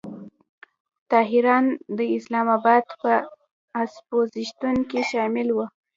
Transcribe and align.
ظاهراً 1.11 1.57
د 1.97 1.99
اسلام 2.17 2.47
آباد 2.57 2.83
په 3.01 3.11
اپوزیسیون 3.81 4.77
کې 4.89 5.01
شامل 5.11 5.47
و. 5.53 5.57